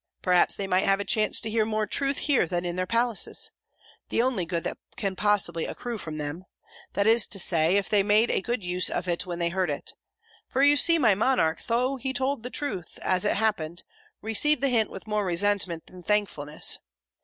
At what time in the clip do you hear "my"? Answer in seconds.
10.97-11.13